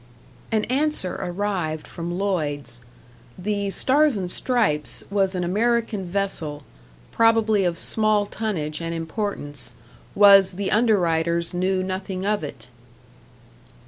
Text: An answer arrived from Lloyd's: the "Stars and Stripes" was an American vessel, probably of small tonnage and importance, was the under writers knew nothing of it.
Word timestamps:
An 0.51 0.63
answer 0.65 1.13
arrived 1.21 1.85
from 1.85 2.17
Lloyd's: 2.17 2.81
the 3.37 3.69
"Stars 3.69 4.15
and 4.15 4.31
Stripes" 4.31 5.03
was 5.11 5.35
an 5.35 5.43
American 5.43 6.05
vessel, 6.05 6.63
probably 7.11 7.63
of 7.65 7.77
small 7.77 8.25
tonnage 8.25 8.81
and 8.81 8.95
importance, 8.95 9.73
was 10.15 10.53
the 10.53 10.71
under 10.71 10.97
writers 10.97 11.53
knew 11.53 11.83
nothing 11.83 12.25
of 12.25 12.43
it. 12.43 12.65